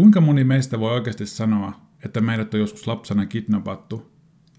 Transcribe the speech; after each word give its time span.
kuinka 0.00 0.20
moni 0.20 0.44
meistä 0.44 0.80
voi 0.80 0.92
oikeasti 0.92 1.26
sanoa, 1.26 1.72
että 2.04 2.20
meidät 2.20 2.54
on 2.54 2.60
joskus 2.60 2.86
lapsena 2.86 3.26
kidnappattu? 3.26 4.12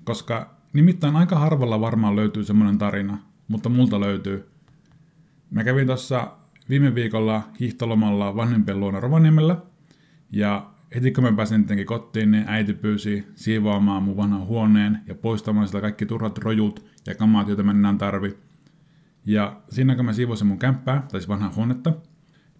Koska 0.04 0.56
nimittäin 0.74 1.16
aika 1.16 1.40
harvalla 1.40 1.82
varmaan 1.82 2.16
löytyy 2.16 2.44
semmoinen 2.44 2.78
tarina, 2.78 3.18
mutta 3.48 3.70
multa 3.70 4.00
löytyy. 4.00 4.50
Mä 5.50 5.64
kävin 5.64 5.88
tuossa 5.88 6.32
viime 6.70 6.96
viikolla 6.96 7.44
hiihtolomalla 7.60 8.36
vanhempien 8.36 8.80
luona 8.80 9.00
Rovaniemellä, 9.00 9.58
ja 10.32 10.72
heti 10.96 11.12
kun 11.12 11.24
mä 11.24 11.32
pääsin 11.32 11.62
tietenkin 11.62 11.86
kotiin, 11.86 12.32
niin 12.32 12.44
äiti 12.48 12.74
pyysi 12.74 13.28
siivoamaan 13.36 14.04
mun 14.04 14.18
vanhan 14.18 14.46
huoneen 14.46 15.00
ja 15.08 15.16
poistamaan 15.16 15.68
sitä 15.68 15.82
kaikki 15.82 16.06
turhat 16.06 16.38
rojut 16.38 16.86
ja 17.08 17.16
kamaat, 17.16 17.48
joita 17.48 17.64
mä 17.64 17.72
enää 17.72 17.96
tarvi. 17.98 18.38
Ja 19.26 19.62
siinä 19.70 19.96
kun 19.96 20.06
mä 20.06 20.14
siivosin 20.14 20.48
mun 20.48 20.60
kämppää, 20.60 21.00
tai 21.00 21.22
siis 21.22 21.30
vanhaa 21.30 21.54
huonetta, 21.56 21.94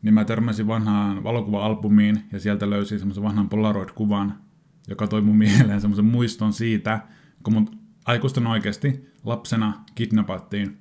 niin 0.02 0.14
mä 0.14 0.26
törmäsin 0.26 0.68
vanhaan 0.68 1.24
valokuva-albumiin 1.24 2.24
ja 2.32 2.40
sieltä 2.40 2.70
löysin 2.70 3.00
semmoisen 3.00 3.24
vanhan 3.24 3.50
Polaroid-kuvan, 3.50 4.38
joka 4.88 5.08
toi 5.08 5.22
mun 5.22 5.38
mieleen 5.46 5.82
semmoisen 5.82 6.06
muiston 6.06 6.54
siitä, 6.54 7.00
kun 7.44 7.54
mun 7.54 7.70
aikuisten 8.06 8.48
oikeasti 8.48 9.12
lapsena 9.24 9.74
kidnappattiin. 9.96 10.78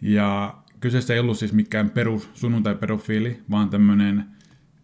Ja 0.00 0.56
kyseessä 0.80 1.14
ei 1.14 1.20
ollut 1.20 1.38
siis 1.38 1.52
mikään 1.52 1.90
perus 1.90 2.30
sunnuntai-pedofiili, 2.34 3.42
vaan 3.50 3.70
tämmönen 3.70 4.26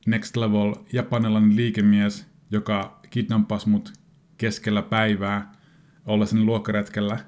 next 0.06 0.36
level 0.36 0.74
japanilainen 0.92 1.56
liikemies, 1.56 2.26
joka 2.50 3.00
kidnappasi 3.10 3.68
mut 3.68 3.92
keskellä 4.38 4.82
päivää 4.82 5.52
ollessani 6.06 6.44
luokkaretkellä. 6.44 7.18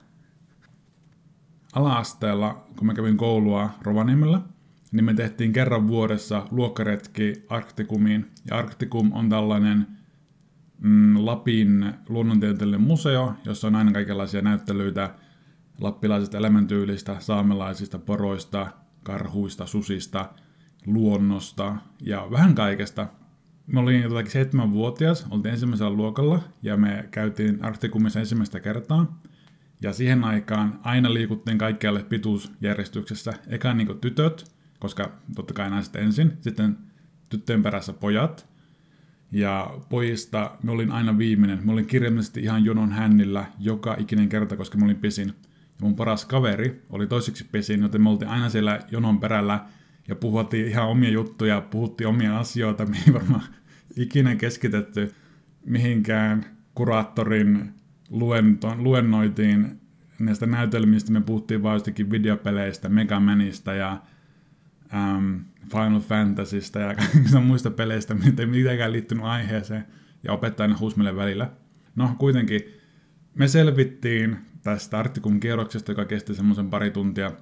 Ala-asteella, 1.72 2.66
kun 2.76 2.86
mä 2.86 2.94
kävin 2.94 3.16
koulua 3.16 3.70
Rovaniemellä, 3.82 4.40
niin 4.94 5.04
me 5.04 5.14
tehtiin 5.14 5.52
kerran 5.52 5.88
vuodessa 5.88 6.46
luokkaretki 6.50 7.32
Arktikumiin. 7.48 8.30
Ja 8.50 8.56
Arktikum 8.56 9.12
on 9.12 9.28
tällainen 9.28 9.86
mm, 10.80 11.26
Lapin 11.26 11.94
luonnontieteellinen 12.08 12.80
museo, 12.80 13.34
jossa 13.44 13.66
on 13.66 13.74
aina 13.76 13.92
kaikenlaisia 13.92 14.42
näyttelyitä 14.42 15.14
lappilaisista 15.80 16.38
elämäntyylistä, 16.38 17.16
saamelaisista, 17.18 17.98
poroista, 17.98 18.66
karhuista, 19.02 19.66
susista, 19.66 20.30
luonnosta 20.86 21.76
ja 22.00 22.26
vähän 22.30 22.54
kaikesta. 22.54 23.06
Me 23.66 23.80
olin 23.80 24.02
jotakin 24.02 24.30
seitsemänvuotias, 24.30 25.26
oltiin 25.30 25.52
ensimmäisellä 25.52 25.92
luokalla 25.92 26.40
ja 26.62 26.76
me 26.76 27.08
käytiin 27.10 27.64
Arktikumissa 27.64 28.20
ensimmäistä 28.20 28.60
kertaa. 28.60 29.20
Ja 29.82 29.92
siihen 29.92 30.24
aikaan 30.24 30.80
aina 30.82 31.14
liikuttiin 31.14 31.58
kaikkialle 31.58 32.02
pituusjärjestyksessä. 32.02 33.32
Eka 33.46 33.74
niin 33.74 33.98
tytöt, 34.00 34.53
koska 34.84 35.12
totta 35.34 35.54
kai 35.54 35.70
naiset 35.70 35.96
ensin, 35.96 36.32
sitten 36.40 36.78
tyttöjen 37.28 37.62
perässä 37.62 37.92
pojat. 37.92 38.48
Ja 39.32 39.78
pojista 39.88 40.56
me 40.62 40.70
olin 40.70 40.92
aina 40.92 41.18
viimeinen. 41.18 41.60
Me 41.66 41.72
olin 41.72 41.86
kirjallisesti 41.86 42.40
ihan 42.40 42.64
jonon 42.64 42.92
hännillä 42.92 43.44
joka 43.58 43.96
ikinen 43.98 44.28
kerta, 44.28 44.56
koska 44.56 44.78
mä 44.78 44.84
olin 44.84 44.96
pisin. 44.96 45.28
Ja 45.28 45.80
mun 45.80 45.96
paras 45.96 46.24
kaveri 46.24 46.82
oli 46.90 47.06
toiseksi 47.06 47.44
pisin, 47.52 47.82
joten 47.82 48.02
me 48.02 48.08
oltiin 48.08 48.28
aina 48.28 48.48
siellä 48.48 48.80
jonon 48.90 49.20
perällä 49.20 49.64
ja 50.08 50.16
puhuttiin 50.16 50.68
ihan 50.68 50.88
omia 50.88 51.10
juttuja, 51.10 51.60
puhuttiin 51.60 52.08
omia 52.08 52.38
asioita, 52.38 52.86
mihin 52.86 53.14
varmaan 53.14 53.44
ikinä 53.96 54.36
keskitetty 54.36 55.14
mihinkään 55.66 56.44
kuraattorin 56.74 57.74
luentoon, 58.10 58.84
luennoitiin 58.84 59.80
näistä 60.18 60.46
näytelmistä, 60.46 61.12
me 61.12 61.20
puhuttiin 61.20 61.62
vain 61.62 61.74
jostakin 61.74 62.10
videopeleistä, 62.10 62.88
Mega 62.88 63.20
Manista 63.20 63.74
ja 63.74 64.00
um, 64.94 65.44
Final 65.70 66.00
Fantasysta 66.00 66.78
ja 66.78 66.94
kaikista 67.12 67.40
muista 67.40 67.70
peleistä, 67.70 68.14
mitä 68.14 68.42
ei 68.42 68.46
mitenkään 68.46 68.92
liittynyt 68.92 69.24
aiheeseen, 69.24 69.84
ja 70.22 70.32
opettajana 70.32 70.78
huusi 70.78 70.96
meille 70.96 71.16
välillä. 71.16 71.50
No 71.96 72.14
kuitenkin, 72.18 72.60
me 73.34 73.48
selvittiin 73.48 74.36
tästä 74.62 74.98
Artikun 74.98 75.40
kierroksesta, 75.40 75.92
joka 75.92 76.04
kesti 76.04 76.34
semmoisen 76.34 76.70
pari 76.70 76.90
tuntia. 76.90 77.32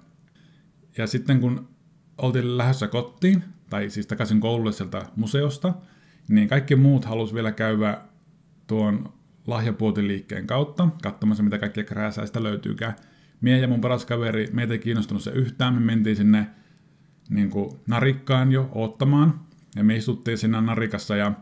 Ja 0.98 1.06
sitten 1.06 1.40
kun 1.40 1.68
oltiin 2.18 2.58
lähdössä 2.58 2.88
kotiin, 2.88 3.44
tai 3.70 3.90
siis 3.90 4.06
takaisin 4.06 4.40
koululle 4.40 4.72
sieltä 4.72 5.06
museosta, 5.16 5.74
niin 6.28 6.48
kaikki 6.48 6.76
muut 6.76 7.04
halus 7.04 7.34
vielä 7.34 7.52
käydä 7.52 8.00
tuon 8.66 9.12
lahjapuotiliikkeen 9.46 10.46
kautta, 10.46 10.88
katsomassa 11.02 11.42
mitä 11.42 11.58
kaikkia 11.58 11.84
krääsäistä 11.84 12.42
löytyykään. 12.42 12.94
Mie 13.40 13.58
ja 13.58 13.68
mun 13.68 13.80
paras 13.80 14.06
kaveri, 14.06 14.48
meitä 14.52 14.72
ei 14.72 14.78
kiinnostunut 14.78 15.22
se 15.22 15.30
yhtään, 15.30 15.74
me 15.74 15.80
mentiin 15.80 16.16
sinne 16.16 16.46
niin 17.28 17.50
kuin 17.50 17.70
narikkaan 17.86 18.52
jo 18.52 18.68
ottamaan, 18.74 19.40
ja 19.76 19.84
me 19.84 19.96
istuttiin 19.96 20.38
siinä 20.38 20.60
narikassa 20.60 21.16
ja 21.16 21.32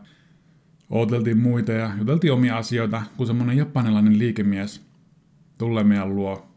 ooteltiin 0.89 1.37
muita 1.37 1.71
ja 1.71 1.91
juteltiin 1.99 2.33
omia 2.33 2.57
asioita, 2.57 3.03
kun 3.17 3.27
semmonen 3.27 3.57
japanilainen 3.57 4.19
liikemies 4.19 4.85
tulee 5.57 5.83
meidän 5.83 6.15
luo. 6.15 6.47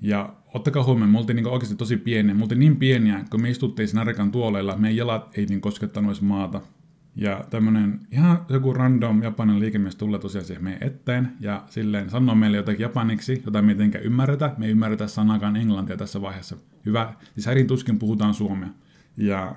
Ja 0.00 0.34
ottakaa 0.54 0.84
huomioon, 0.84 1.10
me 1.10 1.18
oltiin 1.18 1.36
niin 1.36 1.46
oikeasti 1.46 1.76
tosi 1.76 1.96
pieniä. 1.96 2.34
Me 2.34 2.42
oltiin 2.42 2.58
niin 2.58 2.76
pieniä, 2.76 3.24
kun 3.30 3.42
me 3.42 3.50
istuttiin 3.50 3.88
siinä 3.88 4.00
narikan 4.00 4.32
tuoleilla, 4.32 4.76
meidän 4.76 4.96
jalat 4.96 5.38
ei 5.38 5.46
niin 5.46 5.60
koskettanut 5.60 6.10
edes 6.10 6.22
maata. 6.22 6.60
Ja 7.16 7.44
tämmönen 7.50 8.00
ihan 8.10 8.46
joku 8.48 8.72
random 8.72 9.22
japanin 9.22 9.60
liikemies 9.60 9.96
tulee 9.96 10.20
tosiaan 10.20 10.44
siihen 10.44 10.64
meidän 10.64 10.82
eteen 10.82 11.32
ja 11.40 11.64
silleen 11.66 12.10
sanoo 12.10 12.34
meille 12.34 12.56
jotakin 12.56 12.80
japaniksi, 12.80 13.42
jota 13.44 13.62
me 13.62 13.72
ei 13.72 13.76
tietenkään 13.76 14.04
ymmärretä. 14.04 14.54
Me 14.58 14.66
ei 14.66 14.70
ymmärretä 14.70 15.06
sanakaan 15.06 15.56
englantia 15.56 15.96
tässä 15.96 16.22
vaiheessa. 16.22 16.56
Hyvä, 16.86 17.14
siis 17.34 17.46
härin 17.46 17.66
tuskin 17.66 17.98
puhutaan 17.98 18.34
suomea. 18.34 18.68
Ja 19.16 19.56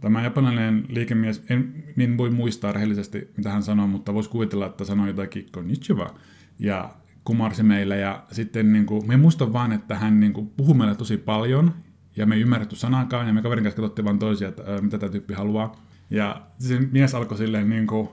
tämä 0.00 0.22
japanilainen 0.22 0.86
liikemies, 0.88 1.44
en, 1.48 1.84
en 1.98 2.18
voi 2.18 2.30
muistaa 2.30 2.72
rehellisesti 2.72 3.30
mitä 3.36 3.50
hän 3.50 3.62
sanoi, 3.62 3.88
mutta 3.88 4.14
voisi 4.14 4.30
kuvitella, 4.30 4.66
että 4.66 4.84
sanoi 4.84 5.08
jotakin 5.08 5.46
konnichiwa. 5.52 6.14
Ja 6.58 6.94
kumarsi 7.24 7.62
meille 7.62 7.98
ja 7.98 8.24
sitten 8.32 8.72
niin 8.72 8.86
kuin, 8.86 9.08
me 9.08 9.16
muistan 9.16 9.52
vaan, 9.52 9.72
että 9.72 9.98
hän 9.98 10.20
niin 10.20 10.32
kuin, 10.32 10.50
puhui 10.56 10.74
meille 10.74 10.94
tosi 10.94 11.16
paljon 11.16 11.74
ja 12.16 12.26
me 12.26 12.34
ei 12.34 12.40
ymmärretty 12.40 12.76
sanakaan 12.76 13.26
ja 13.26 13.32
me 13.32 13.42
kaverin 13.42 13.64
kanssa 13.64 13.82
katsottiin 13.82 14.04
vaan 14.04 14.18
toisia, 14.18 14.48
että 14.48 14.62
mitä 14.80 14.98
tämä 14.98 15.12
tyyppi 15.12 15.34
haluaa. 15.34 15.91
Ja 16.12 16.42
se 16.58 16.80
mies 16.80 17.14
alkoi 17.14 17.38
silleen 17.38 17.70
niin 17.70 17.86
kuin, 17.86 18.08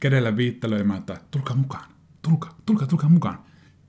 kädellä 0.00 0.36
viittelöimään, 0.36 0.98
että 0.98 1.16
tulkaa 1.30 1.56
mukaan, 1.56 1.90
tulkaa, 2.22 2.58
tulkaa, 2.66 2.86
tulkaa 2.86 3.08
mukaan. 3.08 3.38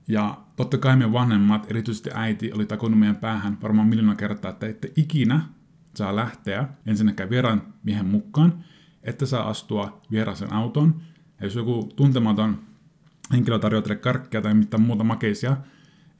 Ja 0.08 0.38
totta 0.56 0.78
kai 0.78 0.96
meidän 0.96 1.12
vanhemmat, 1.12 1.70
erityisesti 1.70 2.10
äiti, 2.14 2.52
oli 2.52 2.66
takonut 2.66 2.98
meidän 2.98 3.16
päähän 3.16 3.58
varmaan 3.62 3.88
miljoona 3.88 4.14
kertaa, 4.14 4.50
että 4.50 4.66
ette 4.66 4.92
ikinä 4.96 5.40
saa 5.94 6.16
lähteä 6.16 6.68
ensinnäkään 6.86 7.30
vieraan 7.30 7.74
miehen 7.82 8.06
mukaan, 8.06 8.64
että 9.02 9.26
saa 9.26 9.48
astua 9.48 10.02
vieraaseen 10.10 10.52
auton. 10.52 11.02
Ja 11.40 11.46
jos 11.46 11.54
joku 11.54 11.92
tuntematon 11.96 12.58
henkilö 13.32 13.58
tarjoaa 13.58 13.82
teille 13.82 13.96
karkkia 13.96 14.42
tai 14.42 14.54
mitään 14.54 14.82
muuta 14.82 15.04
makeisia, 15.04 15.56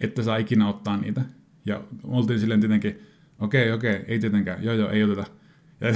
että 0.01 0.23
saa 0.23 0.37
ikinä 0.37 0.69
ottaa 0.69 0.97
niitä. 0.97 1.23
Ja 1.67 1.83
oltiin 2.03 2.41
silleen 2.41 2.61
tietenkin, 2.61 2.99
okei, 3.39 3.63
okay, 3.63 3.77
okei, 3.77 3.97
okay, 3.97 4.05
ei 4.09 4.19
tietenkään, 4.19 4.65
joo 4.65 4.75
joo, 4.75 4.91
ei 4.91 5.05
oteta. 5.05 5.27
Ja 5.81 5.95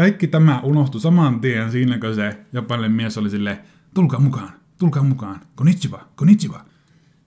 kaikki 0.00 0.26
tämä 0.26 0.60
unohtui 0.60 1.00
saman 1.00 1.40
tien 1.40 1.70
siinä, 1.70 1.98
kun 1.98 2.14
se 2.14 2.38
japanilainen 2.52 2.96
mies 2.96 3.18
oli 3.18 3.30
silleen, 3.30 3.58
tulkaa 3.94 4.20
mukaan, 4.20 4.50
tulkaa 4.78 5.02
mukaan, 5.02 5.40
konnichiwa, 5.54 6.08
konnichiwa. 6.16 6.64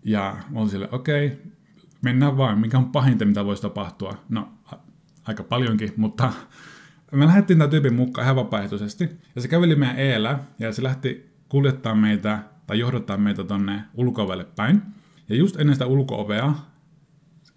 Ja 0.03 0.37
mä 0.49 0.59
olin 0.59 0.69
silleen, 0.69 0.95
okei, 0.95 1.27
okay, 1.27 1.37
mennään 2.01 2.37
vaan, 2.37 2.59
mikä 2.59 2.77
on 2.77 2.91
pahinta, 2.91 3.25
mitä 3.25 3.45
voisi 3.45 3.61
tapahtua. 3.61 4.17
No, 4.29 4.53
aika 5.25 5.43
paljonkin, 5.43 5.93
mutta 5.97 6.33
me 7.11 7.25
lähdettiin 7.25 7.59
tämän 7.59 7.69
tyypin 7.69 7.93
mukaan 7.93 8.25
ihan 8.25 8.35
vapaaehtoisesti. 8.35 9.09
Ja 9.35 9.41
se 9.41 9.47
käveli 9.47 9.75
meidän 9.75 9.99
eellä, 9.99 10.39
ja 10.59 10.73
se 10.73 10.83
lähti 10.83 11.29
kuljettaa 11.49 11.95
meitä 11.95 12.39
tai 12.67 12.79
johdottaa 12.79 13.17
meitä 13.17 13.43
tonne 13.43 13.83
ulkoovelle 13.93 14.45
päin. 14.55 14.81
Ja 15.29 15.35
just 15.35 15.59
ennen 15.59 15.75
sitä 15.75 15.85
ulkoovea 15.85 16.53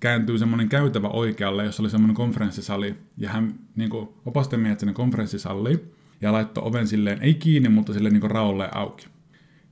kääntyy 0.01 0.39
semmoinen 0.39 0.69
käytävä 0.69 1.09
oikealle, 1.09 1.65
jossa 1.65 1.83
oli 1.83 1.91
semmoinen 1.91 2.17
konferenssisali. 2.17 2.95
Ja 3.17 3.31
hän 3.31 3.55
niin 3.77 3.91
kuin, 3.91 4.09
opasti 4.27 4.57
meidät 4.57 4.81
sinne 4.81 4.93
konferenssisalliin 4.93 5.81
ja 6.21 6.33
laittoi 6.33 6.65
oven 6.65 6.87
silleen, 6.87 7.23
ei 7.23 7.35
kiinni, 7.35 7.69
mutta 7.69 7.93
silleen 7.93 8.15
niin 8.15 8.31
raulle 8.31 8.69
auki. 8.73 9.07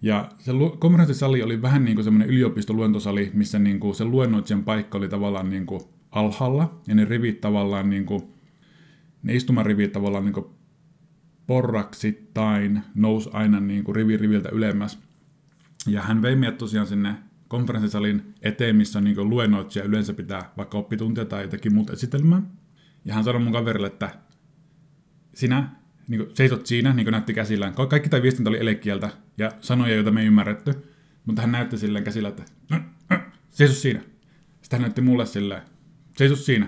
Ja 0.02 0.28
se 0.38 0.52
konferenssisali 0.78 1.42
oli 1.42 1.62
vähän 1.62 1.84
niin 1.84 1.94
kuin 1.94 2.04
semmoinen 2.04 2.28
yliopistoluentosali, 2.28 3.30
missä 3.34 3.58
niin 3.58 3.80
kuin 3.80 3.94
se 3.94 4.04
luennoitsijan 4.04 4.64
paikka 4.64 4.98
oli 4.98 5.08
tavallaan 5.08 5.50
niin 5.50 5.66
kuin 5.66 5.80
alhaalla, 6.10 6.80
ja 6.86 6.94
ne 6.94 7.04
rivit 7.04 7.40
tavallaan 7.40 7.90
niin 7.90 8.06
kuin, 8.06 8.22
ne 9.22 9.34
istumarivit 9.34 9.92
tavallaan 9.92 10.24
niin 10.24 10.34
kuin 10.34 10.46
porraksittain 11.46 12.82
nousi 12.94 13.30
aina 13.32 13.60
niin 13.60 13.84
kuin 13.84 13.96
rivi 13.96 14.16
riviltä 14.16 14.48
ylemmäs. 14.48 14.98
Ja 15.86 16.02
hän 16.02 16.22
vei 16.22 16.36
meidät 16.36 16.58
tosiaan 16.58 16.86
sinne 16.86 17.14
konferenssisalin 17.54 18.34
eteen, 18.42 18.76
missä 18.76 18.98
on 18.98 19.04
niin 19.04 19.30
luennoitsija 19.30 19.84
yleensä 19.84 20.12
pitää 20.12 20.52
vaikka 20.56 20.78
oppituntia 20.78 21.24
tai 21.24 21.42
jotakin 21.42 21.74
muuta 21.74 21.92
esitelmää. 21.92 22.42
Ja 23.04 23.14
hän 23.14 23.24
sanoi 23.24 23.42
mun 23.42 23.52
kaverille, 23.52 23.86
että 23.86 24.10
sinä 25.34 25.68
niin 26.08 26.20
kuin, 26.20 26.36
seisot 26.36 26.66
siinä, 26.66 26.92
niin 26.92 27.04
kuin 27.04 27.12
näytti 27.12 27.34
käsillään. 27.34 27.74
Kaikki 27.88 28.08
tämä 28.08 28.22
viestintä 28.22 28.50
oli 28.50 28.60
elekieltä 28.60 29.10
ja 29.38 29.52
sanoja, 29.60 29.94
joita 29.94 30.10
me 30.10 30.20
ei 30.20 30.26
ymmärretty. 30.26 30.74
Mutta 31.26 31.42
hän 31.42 31.52
näytti 31.52 31.78
silleen 31.78 32.04
käsillä, 32.04 32.28
että 32.28 32.44
seiso 33.50 33.74
siinä. 33.74 34.00
Sitten 34.62 34.76
hän 34.78 34.82
näytti 34.82 35.00
mulle 35.00 35.26
silleen, 35.26 35.62
seiso 36.16 36.36
siinä. 36.36 36.66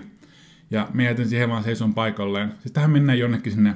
Ja 0.71 0.89
me 0.93 1.03
jätin 1.03 1.29
siihen 1.29 1.49
vaan 1.49 1.63
seison 1.63 1.93
paikalleen. 1.93 2.53
Sitten 2.59 2.81
hän 2.81 2.91
mennään 2.91 3.19
jonnekin 3.19 3.53
sinne 3.53 3.75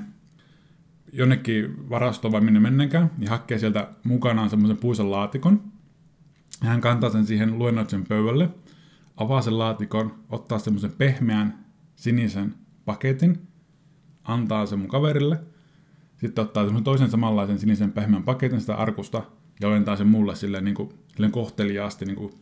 jonnekin 1.14 1.90
varastoon 1.90 2.32
vai 2.32 2.42
minne 2.42 2.60
mennenkään, 2.60 3.12
ja 3.20 3.30
hakee 3.30 3.60
sieltä 3.60 3.90
mukanaan 4.04 4.50
semmoisen 4.50 4.78
puisen 4.78 5.12
laatikon. 5.12 5.72
Hän 6.62 6.82
kantaa 6.82 7.10
sen 7.10 7.26
siihen 7.26 7.60
luennoitsen 7.60 8.04
pöydälle, 8.08 8.50
avaa 9.18 9.42
sen 9.42 9.60
laatikon, 9.60 10.24
ottaa 10.30 10.60
semmoisen 10.60 10.92
pehmeän 10.92 11.66
sinisen 11.96 12.56
paketin, 12.86 13.48
antaa 14.24 14.66
sen 14.66 14.80
mun 14.80 14.88
kaverille, 14.88 15.40
sitten 16.18 16.42
ottaa 16.42 16.64
semmoisen 16.64 16.84
toisen 16.84 17.10
samanlaisen 17.10 17.60
sinisen 17.60 17.92
pehmeän 17.92 18.24
paketin 18.24 18.62
sitä 18.62 18.76
arkusta 18.76 19.24
ja 19.62 19.68
ojentaa 19.68 19.96
sen 19.96 20.08
mulle 20.08 20.36
silleen, 20.36 20.64
niin 20.64 20.76
kuin, 20.76 20.90
silleen 21.08 21.32
kohteliaasti, 21.32 22.06
niin 22.06 22.16
kuin 22.16 22.34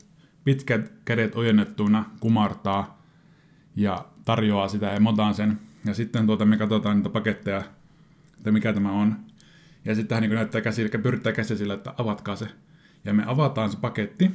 pitkät 0.43 0.93
kädet 1.05 1.35
ojennettuina, 1.35 2.05
kumartaa 2.19 3.01
ja 3.75 4.05
tarjoaa 4.25 4.67
sitä 4.67 4.85
ja 4.85 4.99
mä 4.99 5.09
otan 5.09 5.33
sen. 5.33 5.59
Ja 5.85 5.93
sitten 5.93 6.25
tuota, 6.25 6.45
me 6.45 6.57
katsotaan 6.57 6.97
niitä 6.97 7.09
paketteja, 7.09 7.63
että 8.37 8.51
mikä 8.51 8.73
tämä 8.73 8.91
on. 8.91 9.15
Ja 9.85 9.95
sitten 9.95 10.15
hän 10.15 10.21
niin 10.21 10.35
näyttää 10.35 10.61
käsi, 10.61 10.81
eli 10.81 10.89
pyrittää 10.89 11.33
käsi 11.33 11.57
sillä, 11.57 11.73
että 11.73 11.93
avatkaa 11.97 12.35
se. 12.35 12.47
Ja 13.05 13.13
me 13.13 13.23
avataan 13.27 13.69
se 13.69 13.77
paketti, 13.77 14.31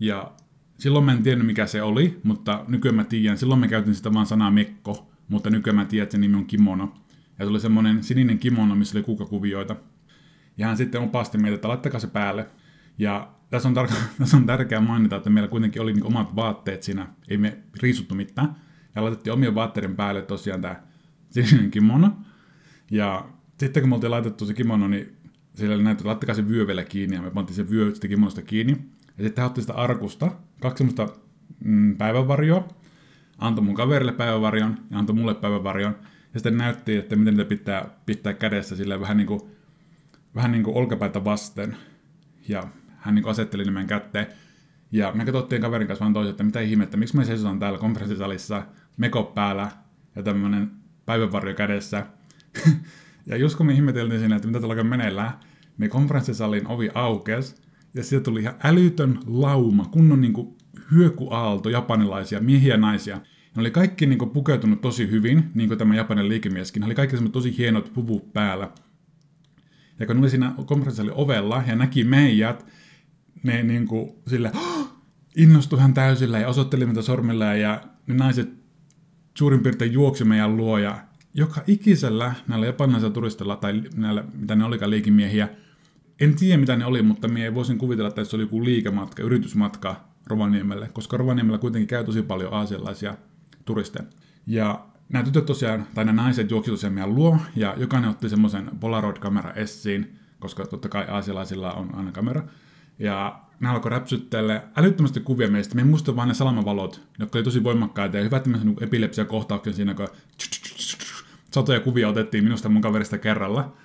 ja 0.00 0.32
silloin 0.78 1.04
mä 1.04 1.12
en 1.12 1.22
tiennyt 1.22 1.46
mikä 1.46 1.66
se 1.66 1.82
oli, 1.82 2.20
mutta 2.22 2.64
nykyään 2.68 2.94
mä 2.94 3.04
tiedän. 3.04 3.38
Silloin 3.38 3.60
me 3.60 3.68
käytin 3.68 3.94
sitä 3.94 4.12
vaan 4.12 4.26
sanaa 4.26 4.50
mekko, 4.50 5.12
mutta 5.28 5.50
nykyään 5.50 5.76
mä 5.76 5.84
tiedän, 5.84 6.02
että 6.02 6.12
se 6.12 6.18
nimi 6.18 6.36
on 6.36 6.46
kimono. 6.46 6.94
Ja 7.38 7.44
se 7.44 7.50
oli 7.50 7.60
semmoinen 7.60 8.02
sininen 8.02 8.38
kimono, 8.38 8.74
missä 8.74 8.98
oli 8.98 9.04
kukakuvioita. 9.04 9.76
Ja 10.58 10.66
hän 10.66 10.76
sitten 10.76 11.00
opasti 11.00 11.38
meitä, 11.38 11.54
että 11.54 11.68
laittakaa 11.68 12.00
se 12.00 12.06
päälle. 12.06 12.46
Ja 12.98 13.32
tässä 13.50 13.68
on, 13.68 13.76
tar- 13.76 13.94
tässä 14.18 14.36
on 14.36 14.46
tärkeää 14.46 14.80
mainita, 14.80 15.16
että 15.16 15.30
meillä 15.30 15.48
kuitenkin 15.48 15.82
oli 15.82 15.92
niin 15.92 16.06
omat 16.06 16.36
vaatteet 16.36 16.82
siinä, 16.82 17.08
ei 17.28 17.36
me 17.36 17.58
riisuttu 17.82 18.14
mitään. 18.14 18.56
Ja 18.94 19.02
laitettiin 19.02 19.32
omien 19.34 19.54
vaatteiden 19.54 19.96
päälle 19.96 20.22
tosiaan 20.22 20.60
tämä 20.60 20.82
sininen 21.30 21.70
kimono. 21.70 22.16
Ja 22.90 23.28
sitten 23.58 23.82
kun 23.82 23.90
me 23.90 23.94
oltiin 23.94 24.10
laitettu 24.10 24.46
se 24.46 24.54
kimono, 24.54 24.88
niin 24.88 25.16
sillä 25.54 25.74
oli 25.74 25.82
näitä, 25.82 25.98
että 25.98 26.08
laittakaa 26.08 26.34
se 26.34 26.48
vyö 26.48 26.66
vielä 26.66 26.84
kiinni, 26.84 27.16
ja 27.16 27.22
me 27.22 27.30
pantiin 27.30 27.56
se 27.56 27.70
vyö 27.70 27.94
sitä 27.94 28.08
kimonosta 28.08 28.42
kiinni. 28.42 28.76
Ja 29.18 29.24
sitten 29.24 29.42
hän 29.42 29.46
otti 29.46 29.60
sitä 29.60 29.72
arkusta, 29.72 30.32
kaksi 30.60 30.78
semmoista 30.78 31.08
mm, 31.64 31.96
päivänvarjoa, 31.96 32.68
antoi 33.38 33.64
mun 33.64 33.74
kaverille 33.74 34.12
päivävarjon 34.12 34.78
ja 34.90 34.98
antoi 34.98 35.16
mulle 35.16 35.34
päivävarjon. 35.34 35.96
Ja 36.34 36.40
sitten 36.40 36.58
näytti, 36.58 36.96
että 36.96 37.16
miten 37.16 37.34
niitä 37.36 37.48
pitää 37.48 37.88
pitää 38.06 38.32
kädessä 38.32 38.76
sille 38.76 39.00
vähän 39.00 39.16
niin 39.16 39.26
kuin, 39.26 39.40
vähän 40.34 40.52
niin 40.52 40.64
kuin 40.64 40.76
olkapäitä 40.76 41.24
vasten. 41.24 41.76
Ja 42.48 42.62
hän 42.98 43.14
niin 43.14 43.28
asetteli 43.28 43.64
nimen 43.64 43.86
kätteen. 43.86 44.26
Ja 44.92 45.12
me 45.12 45.24
katsottiin 45.24 45.62
kaverin 45.62 45.86
kanssa 45.86 46.04
vaan 46.04 46.12
toiset, 46.12 46.30
että 46.30 46.44
mitä 46.44 46.60
ihmettä, 46.60 46.96
miksi 46.96 47.16
me 47.16 47.24
seisotaan 47.24 47.58
täällä 47.58 47.78
konferenssisalissa, 47.78 48.62
meko 48.96 49.22
päällä 49.22 49.68
ja 50.16 50.22
tämmöinen 50.22 50.70
päivänvarjo 51.06 51.54
kädessä. 51.54 52.06
ja 53.26 53.36
just 53.36 53.56
kun 53.56 53.66
me 53.66 53.72
ihmeteltiin 53.72 54.20
siinä, 54.20 54.36
että 54.36 54.48
mitä 54.48 54.60
tällä 54.60 54.72
alkaa 54.72 54.84
meneillään, 54.84 55.32
niin 55.78 55.90
konferenssisalin 55.90 56.66
ovi 56.66 56.90
aukesi 56.94 57.54
ja 57.94 58.04
sieltä 58.04 58.24
tuli 58.24 58.40
ihan 58.40 58.54
älytön 58.64 59.18
lauma, 59.26 59.84
kunnon 59.84 60.20
niin 60.20 60.32
kuin 60.32 60.56
hyökuaalto 60.90 61.68
japanilaisia 61.68 62.40
miehiä 62.40 62.74
ja 62.74 62.80
naisia. 62.80 63.16
Ne 63.16 63.60
oli 63.60 63.70
kaikki 63.70 64.06
niin 64.06 64.18
kuin, 64.18 64.30
pukeutunut 64.30 64.80
tosi 64.80 65.10
hyvin, 65.10 65.50
niin 65.54 65.68
kuin 65.68 65.78
tämä 65.78 65.94
japanin 65.94 66.28
liikemieskin. 66.28 66.80
Ne 66.80 66.86
oli 66.86 66.94
kaikki 66.94 67.16
tosi 67.32 67.58
hienot 67.58 67.92
puvut 67.94 68.32
päällä. 68.32 68.70
Ja 70.00 70.06
kun 70.06 70.16
ne 70.16 70.20
oli 70.20 70.30
siinä 70.30 70.54
konferenssin 70.66 71.12
ovella 71.12 71.62
ja 71.66 71.76
näki 71.76 72.04
meidät, 72.04 72.66
ne 73.42 73.62
niin 73.62 73.88
kuin, 73.88 74.12
sille 74.26 74.52
innostui 75.36 75.78
ihan 75.78 75.94
täysillä 75.94 76.38
ja 76.38 76.48
osoitteli 76.48 76.86
meitä 76.86 77.02
sormilla 77.02 77.44
ja 77.44 77.80
ne 78.06 78.14
naiset 78.14 78.48
suurin 79.38 79.60
piirtein 79.60 79.92
juoksi 79.92 80.24
meidän 80.24 80.56
luo 80.56 80.78
ja 80.78 81.04
joka 81.34 81.60
ikisellä 81.66 82.34
näillä 82.48 82.66
japanilaisilla 82.66 83.14
turistilla 83.14 83.56
tai 83.56 83.82
näillä, 83.96 84.24
mitä 84.34 84.54
ne 84.54 84.64
olikaan 84.64 84.90
liikimiehiä, 84.90 85.48
en 86.20 86.34
tiedä 86.36 86.60
mitä 86.60 86.76
ne 86.76 86.86
oli, 86.86 87.02
mutta 87.02 87.28
minä 87.28 87.54
voisin 87.54 87.78
kuvitella, 87.78 88.08
että 88.08 88.24
se 88.24 88.36
oli 88.36 88.42
joku 88.42 88.64
liikematka, 88.64 89.22
yritysmatka 89.22 90.04
Rovaniemelle, 90.26 90.88
koska 90.88 91.16
Rovaniemellä 91.16 91.58
kuitenkin 91.58 91.88
käy 91.88 92.04
tosi 92.04 92.22
paljon 92.22 92.52
aasialaisia 92.52 93.14
turisteja. 93.64 94.04
Ja 94.46 94.86
nämä 95.08 95.24
tytöt 95.24 95.46
tosiaan, 95.46 95.86
tai 95.94 96.04
nämä 96.04 96.22
naiset 96.22 96.50
juoksi 96.50 96.70
tosiaan 96.70 96.94
meidän 96.94 97.14
luo, 97.14 97.38
ja 97.56 97.74
jokainen 97.76 98.10
otti 98.10 98.28
semmoisen 98.28 98.70
Polaroid-kamera 98.80 99.52
essiin, 99.52 100.18
koska 100.38 100.66
totta 100.66 100.88
kai 100.88 101.06
aasialaisilla 101.08 101.72
on 101.72 101.94
aina 101.94 102.12
kamera. 102.12 102.42
Ja 102.98 103.40
nämä 103.60 103.74
alkoi 103.74 103.90
räpsyttele 103.90 104.62
älyttömästi 104.76 105.20
kuvia 105.20 105.50
meistä. 105.50 105.74
Me 105.74 105.80
en 105.80 105.88
muista 105.88 106.16
vain 106.16 106.28
ne 106.28 106.34
salamavalot, 106.34 107.00
jotka 107.18 107.38
oli 107.38 107.44
tosi 107.44 107.64
voimakkaita 107.64 108.16
ja 108.16 108.22
hyvät 108.22 108.44
epilepsia 108.80 109.24
kohtauksen 109.24 109.74
siinä, 109.74 109.94
kun 109.94 110.08
satoja 111.54 111.80
kuvia 111.80 112.08
otettiin 112.08 112.44
minusta 112.44 112.68
mun 112.68 112.82
kaverista 112.82 113.18
kerralla. 113.18 113.76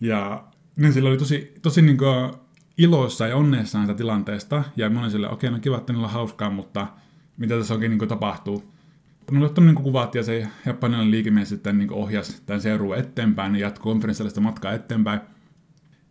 Ja 0.00 0.44
niin 0.76 0.92
sillä 0.92 1.08
oli 1.08 1.16
tosi, 1.16 1.54
tosi 1.62 1.82
niin 1.82 1.98
kuin 1.98 2.32
iloissa 2.78 3.26
ja 3.26 3.36
onneessaan 3.36 3.86
sitä 3.86 3.96
tilanteesta. 3.96 4.64
Ja 4.76 4.90
moni 4.90 5.10
sille, 5.10 5.28
okei, 5.28 5.48
okay, 5.48 5.58
no 5.58 5.62
kiva, 5.62 5.76
että 5.76 5.92
niillä 5.92 6.06
on 6.06 6.12
hauskaa, 6.12 6.50
mutta 6.50 6.86
mitä 7.36 7.58
tässä 7.58 7.74
oikein 7.74 7.90
niin 7.90 7.98
kuin 7.98 8.08
tapahtuu. 8.08 8.72
Ne 9.30 9.38
oli 9.38 9.46
ottanut 9.46 9.74
niin 9.74 9.84
kuvat 9.84 10.14
ja 10.14 10.22
se 10.22 10.48
japanilainen 10.66 11.10
liikemies 11.10 11.48
sitten 11.48 11.78
niin 11.78 11.92
ohjasi 11.92 12.42
tämän 12.46 12.60
seurue 12.60 12.98
eteenpäin 12.98 13.54
ja 13.54 13.60
jatkoi 13.60 13.92
konferenssillista 13.92 14.40
matkaa 14.40 14.72
eteenpäin. 14.72 15.20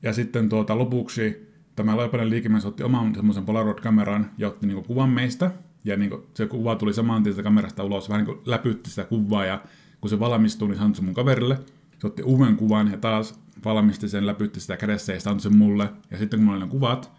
Ja 0.04 0.14
sitten 0.14 0.50
tuota, 0.50 0.78
lopuksi 0.78 1.52
tämä 1.76 1.92
japanilainen 1.92 2.30
liikemies 2.30 2.66
otti 2.66 2.84
oman 2.84 3.16
semmoisen 3.16 3.46
Polaroid-kameran 3.46 4.32
ja 4.38 4.48
otti 4.48 4.68
niin 4.68 4.84
kuvan 4.84 5.10
meistä. 5.10 5.52
Ja 5.84 5.98
niin 5.98 6.12
se 6.34 6.48
kuva 6.48 6.76
tuli 6.76 6.94
saman 6.94 7.24
tien 7.24 7.44
kamerasta 7.44 7.84
ulos, 7.84 8.10
vähän 8.10 8.26
niin 8.26 8.38
läpytti 8.46 8.90
sitä 8.90 9.04
kuvaa 9.04 9.46
ja 9.46 9.62
kun 10.02 10.10
se 10.10 10.20
valmistui, 10.20 10.70
niin 10.70 10.96
se 10.96 11.02
mun 11.02 11.14
kaverille. 11.14 11.60
Se 12.00 12.08
otti 12.08 12.24
uuden 12.24 12.58
kuvan 12.58 12.92
ja 12.92 12.98
taas 12.98 13.40
valmisti 13.66 14.10
sen, 14.10 14.28
läpytti 14.28 14.60
sitä 14.60 14.78
kädessä 14.78 15.14
ja 15.14 15.20
antoi 15.26 15.40
sen 15.40 15.58
mulle. 15.58 15.90
Ja 16.12 16.18
sitten 16.18 16.40
kun 16.40 16.46
mulla 16.46 16.58
oli 16.58 16.66
ne 16.66 16.72
kuvat, 16.72 17.12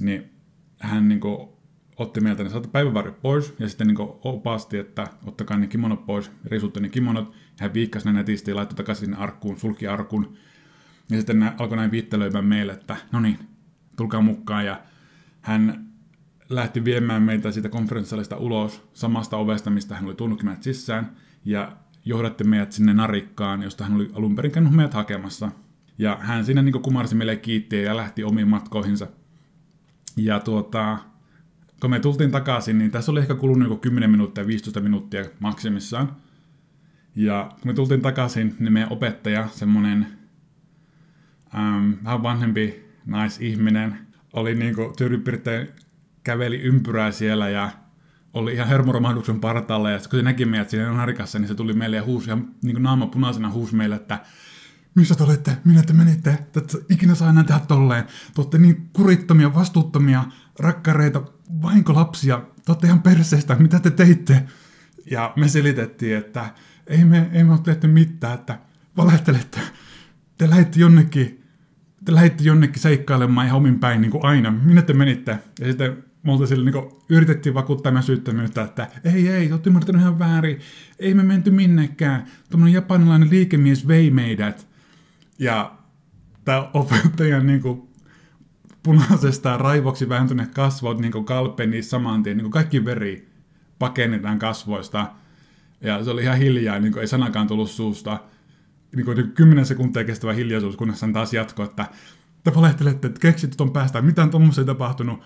niin 0.00 0.30
hän 0.78 1.08
niin 1.08 1.20
kuin, 1.20 1.48
otti 1.96 2.20
meiltä 2.20 2.44
ne 2.44 2.50
päivävarjot 2.72 3.20
pois 3.20 3.54
ja 3.58 3.68
sitten 3.68 3.86
niin 3.86 3.96
kuin, 3.96 4.08
opasti, 4.22 4.78
että 4.78 5.06
ottakaa 5.26 5.58
ne 5.58 5.66
kimonot 5.66 6.06
pois, 6.06 6.30
risutti 6.44 6.80
ne 6.80 6.88
kimonot. 6.88 7.32
Hän 7.60 7.74
viikkasi 7.74 8.06
ne 8.06 8.12
netisti 8.12 8.50
ja 8.50 8.56
laittoi 8.56 8.76
takaisin 8.76 9.04
sinne 9.04 9.16
arkkuun, 9.16 9.58
sulki 9.58 9.86
arkun. 9.86 10.36
Ja 11.10 11.16
sitten 11.16 11.40
ne 11.40 11.52
alkoi 11.58 11.76
näin 11.76 11.90
viittelöimään 11.90 12.44
meille, 12.44 12.72
että 12.72 12.96
no 13.12 13.20
niin, 13.20 13.38
tulkaa 13.96 14.20
mukaan. 14.20 14.66
Ja 14.66 14.80
hän 15.40 15.86
lähti 16.48 16.84
viemään 16.84 17.22
meitä 17.22 17.52
siitä 17.52 17.68
konferenssalista 17.68 18.36
ulos 18.36 18.88
samasta 18.92 19.36
ovesta, 19.36 19.70
mistä 19.70 19.94
hän 19.94 20.04
oli 20.04 20.14
tullutkin 20.14 20.46
meidät 20.46 20.62
sisään. 20.62 21.16
Ja 21.44 21.76
johdatti 22.04 22.44
meidät 22.44 22.72
sinne 22.72 22.94
narikkaan, 22.94 23.62
josta 23.62 23.84
hän 23.84 23.94
oli 23.94 24.10
alun 24.12 24.34
perin 24.34 24.52
käynyt 24.52 24.72
meidät 24.72 24.94
hakemassa. 24.94 25.50
Ja 25.98 26.18
hän 26.20 26.44
siinä 26.44 26.62
niin 26.62 26.82
kumarsi 26.82 27.14
meille 27.14 27.36
kiitti 27.36 27.82
ja 27.82 27.96
lähti 27.96 28.24
omiin 28.24 28.48
matkoihinsa. 28.48 29.06
Ja 30.16 30.40
tuota, 30.40 30.98
kun 31.80 31.90
me 31.90 32.00
tultiin 32.00 32.30
takaisin, 32.30 32.78
niin 32.78 32.90
tässä 32.90 33.12
oli 33.12 33.20
ehkä 33.20 33.34
kulunut 33.34 33.68
joku 33.68 33.76
10 33.76 34.10
minuuttia, 34.10 34.46
15 34.46 34.80
minuuttia 34.80 35.24
maksimissaan. 35.38 36.16
Ja 37.16 37.48
kun 37.50 37.70
me 37.70 37.74
tultiin 37.74 38.00
takaisin, 38.00 38.56
niin 38.58 38.72
meidän 38.72 38.92
opettaja, 38.92 39.48
semmonen 39.52 40.06
ähm, 41.54 41.92
vähän 42.04 42.22
vanhempi 42.22 42.84
naisihminen, 43.06 43.98
oli 44.32 44.54
niinku 44.54 44.92
tyylipiirtein 44.98 45.68
käveli 46.24 46.60
ympyrää 46.60 47.12
siellä 47.12 47.48
ja 47.48 47.70
oli 48.34 48.52
ihan 48.54 48.68
hermoromahduksen 48.68 49.40
partaalla. 49.40 49.90
Ja 49.90 49.98
kun 49.98 50.18
se 50.18 50.22
näki 50.22 50.44
meidät 50.44 50.70
siinä 50.70 50.92
narikassa, 50.92 51.38
niin 51.38 51.48
se 51.48 51.54
tuli 51.54 51.72
meille 51.72 51.96
ja 51.96 52.04
huusi 52.04 52.26
ihan 52.26 52.48
niin 52.62 52.82
naama 52.82 53.06
punaisena 53.06 53.50
huusi 53.50 53.74
meille, 53.74 53.96
että 53.96 54.18
missä 54.94 55.14
te 55.14 55.24
olette, 55.24 55.56
minne 55.64 55.82
te 55.82 55.92
menitte, 55.92 56.30
että 56.30 56.78
ikinä 56.88 57.14
saa 57.14 57.30
enää 57.30 57.44
tehdä 57.44 57.60
tolleen. 57.68 58.04
Te 58.04 58.40
olette 58.40 58.58
niin 58.58 58.90
kurittomia, 58.92 59.54
vastuuttomia, 59.54 60.24
rakkareita, 60.58 61.22
vainko 61.62 61.94
lapsia, 61.94 62.42
te 62.64 62.72
olette 62.72 62.86
ihan 62.86 63.02
perseestä, 63.02 63.54
mitä 63.54 63.80
te 63.80 63.90
teitte? 63.90 64.42
Ja 65.10 65.32
me 65.36 65.48
selitettiin, 65.48 66.16
että 66.16 66.54
ei 66.86 67.04
me, 67.04 67.30
ei 67.32 67.44
me 67.44 67.52
ole 67.52 67.60
tehty 67.64 67.86
mitään, 67.86 68.34
että 68.34 68.58
valehtelette. 68.96 69.60
Te 70.38 70.50
lähditte 70.50 70.80
jonnekin, 70.80 71.44
te 72.04 72.14
lähditte 72.14 72.44
jonnekin 72.44 72.82
seikkailemaan 72.82 73.46
ihan 73.46 73.56
omin 73.56 73.78
päin 73.78 74.00
niin 74.00 74.10
kuin 74.10 74.24
aina. 74.24 74.50
Minne 74.50 74.82
te 74.82 74.92
menitte? 74.92 75.38
Ja 75.60 75.66
sitten 75.66 76.04
multa 76.22 76.46
sille 76.46 76.70
niin 76.70 76.90
yritettiin 77.08 77.54
vakuuttaa 77.54 77.92
meidän 77.92 78.02
syyttömyyttä, 78.02 78.62
että 78.62 78.88
ei, 79.04 79.28
ei, 79.28 79.52
olette 79.52 79.70
ymmärtänyt 79.70 80.00
ihan 80.00 80.18
väärin, 80.18 80.60
ei 80.98 81.14
me 81.14 81.22
menty 81.22 81.50
minnekään, 81.50 82.26
tuommoinen 82.50 82.74
japanilainen 82.74 83.30
liikemies 83.30 83.88
vei 83.88 84.10
meidät. 84.10 84.68
Ja 85.38 85.72
tämä 86.44 86.70
opettajan 86.74 87.46
niin 87.46 87.62
kuin, 87.62 87.90
punaisesta 88.82 89.56
raivoksi 89.56 90.08
vääntyneet 90.08 90.54
kasvot 90.54 91.00
niin 91.00 91.24
kalpeni 91.24 91.82
saman 91.82 92.22
tien, 92.22 92.36
niin 92.36 92.44
kuin 92.44 92.52
kaikki 92.52 92.84
veri 92.84 93.28
pakennetaan 93.78 94.38
kasvoista. 94.38 95.06
Ja 95.80 96.04
se 96.04 96.10
oli 96.10 96.22
ihan 96.22 96.38
hiljaa, 96.38 96.78
niin 96.78 96.92
kuin 96.92 97.00
ei 97.00 97.06
sanakaan 97.06 97.46
tullut 97.46 97.70
suusta. 97.70 98.20
Niin 98.96 99.04
kuin 99.04 99.32
10 99.32 99.66
sekuntia 99.66 100.04
kestävä 100.04 100.32
hiljaisuus, 100.32 100.76
kunnes 100.76 101.02
hän 101.02 101.12
taas 101.12 101.34
jatkoi, 101.34 101.64
että 101.64 101.86
te 102.44 102.54
valehtelette, 102.54 103.06
että 103.06 103.20
keksit 103.20 103.56
tuon 103.56 103.72
päästä, 103.72 104.02
mitään 104.02 104.30
tuommoista 104.30 104.60
ei 104.60 104.66
tapahtunut. 104.66 105.20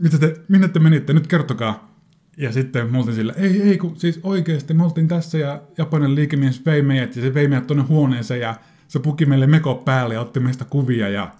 Mitä 0.00 0.18
te, 0.18 0.36
minne 0.48 0.68
te 0.68 0.78
menitte, 0.78 1.12
nyt 1.12 1.26
kertokaa. 1.26 1.90
Ja 2.36 2.52
sitten 2.52 2.92
me 2.92 2.98
oltiin 2.98 3.14
sillä, 3.14 3.32
ei, 3.36 3.62
ei, 3.62 3.78
kun 3.78 3.96
siis 3.96 4.20
oikeasti 4.22 4.74
me 4.74 4.84
oltiin 4.84 5.08
tässä 5.08 5.38
ja 5.38 5.62
Japanin 5.78 6.14
liikemies 6.14 6.66
vei 6.66 6.82
meidät 6.82 7.16
ja 7.16 7.22
se 7.22 7.34
vei 7.34 7.48
meidät 7.48 7.66
tuonne 7.66 7.84
huoneeseen 7.84 8.40
ja 8.40 8.54
se 8.88 8.98
puki 8.98 9.26
meille 9.26 9.46
meko 9.46 9.74
päälle 9.74 10.14
ja 10.14 10.20
otti 10.20 10.40
meistä 10.40 10.64
kuvia 10.64 11.08
ja 11.08 11.34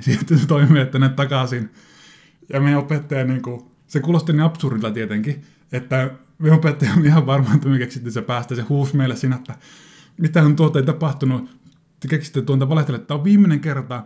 sitten 0.00 0.38
se 0.38 0.46
toimi 0.46 0.86
tänne 0.86 1.08
takaisin. 1.08 1.70
Ja 2.52 2.60
meidän 2.60 2.78
opettaja, 2.78 3.24
niin 3.24 3.42
kuin, 3.42 3.62
se 3.86 4.00
kuulosti 4.00 4.32
niin 4.32 4.42
absurdilta 4.42 4.90
tietenkin, 4.90 5.42
että 5.72 6.10
meidän 6.38 6.58
opettaja 6.58 6.92
on 6.96 7.06
ihan 7.06 7.26
varma, 7.26 7.54
että 7.54 7.68
me 7.68 7.78
keksittiin 7.78 8.12
se 8.12 8.22
päästä. 8.22 8.54
Se 8.54 8.62
huusi 8.62 8.96
meille 8.96 9.16
siinä, 9.16 9.36
että 9.36 9.54
mitä 10.18 10.42
on 10.42 10.56
tuota 10.56 10.78
ei 10.78 10.84
tapahtunut. 10.84 11.50
Te 12.00 12.08
keksitte 12.08 12.42
tuonta 12.42 12.68
valehtelle, 12.68 12.96
että 12.96 13.06
tämä 13.06 13.18
on 13.18 13.24
viimeinen 13.24 13.60
kerta, 13.60 14.02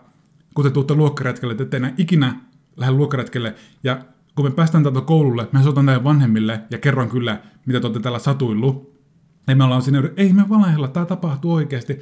kun 0.54 0.64
te 0.64 0.70
tuutte 0.70 0.94
luokkaretkelle, 0.94 1.52
että 1.52 1.64
ette 1.64 1.76
enää 1.76 1.94
ikinä 1.98 2.40
lähde 2.78 2.92
luokkaretkelle. 2.92 3.54
Ja 3.85 4.04
kun 4.35 4.44
me 4.44 4.50
päästään 4.50 4.85
täältä 4.85 5.00
koululle, 5.00 5.49
mä 5.52 5.62
soitan 5.62 5.87
teidän 5.87 6.04
vanhemmille 6.04 6.61
ja 6.70 6.78
kerron 6.78 7.08
kyllä, 7.08 7.40
mitä 7.66 7.80
te 7.80 7.87
olette 7.87 8.00
täällä 8.00 8.18
satuillut. 8.18 8.99
Ja 9.47 9.56
me 9.56 9.64
ollaan 9.64 9.82
sinne, 9.82 10.12
ei 10.16 10.32
me 10.32 10.49
valehella, 10.49 10.88
tämä 10.88 11.06
tapahtuu 11.06 11.52
oikeasti. 11.52 11.99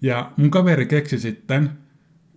Ja 0.00 0.32
mun 0.36 0.50
kaveri 0.50 0.86
keksi 0.86 1.18
sitten 1.18 1.70